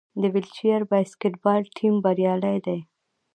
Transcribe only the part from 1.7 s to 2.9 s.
ټیم بریالی دی.